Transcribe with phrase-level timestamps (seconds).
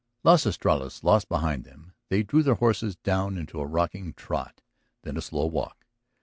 [0.23, 4.63] Las Estrellas lost behind them, they drew their horses down into a rocking trot,
[5.03, 5.85] then to a slow walk.